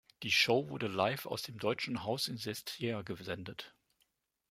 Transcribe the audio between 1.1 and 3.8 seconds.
aus dem Deutschen Haus in Sestriere gesendet.